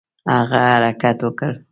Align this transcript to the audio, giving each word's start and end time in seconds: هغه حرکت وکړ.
هغه 0.33 0.57
حرکت 0.69 1.17
وکړ. 1.27 1.51